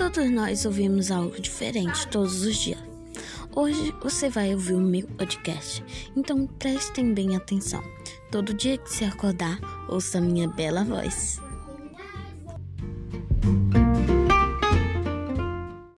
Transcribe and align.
Todos 0.00 0.30
nós 0.30 0.64
ouvimos 0.64 1.10
algo 1.10 1.38
diferente 1.38 2.08
todos 2.08 2.42
os 2.42 2.56
dias. 2.56 2.78
Hoje 3.54 3.94
você 4.02 4.30
vai 4.30 4.54
ouvir 4.54 4.72
o 4.72 4.80
meu 4.80 5.06
podcast, 5.06 5.84
então 6.16 6.46
prestem 6.46 7.12
bem 7.12 7.36
atenção. 7.36 7.84
Todo 8.32 8.54
dia 8.54 8.78
que 8.78 8.90
se 8.90 9.04
acordar, 9.04 9.60
ouça 9.90 10.18
minha 10.18 10.48
bela 10.48 10.84
voz. 10.84 11.38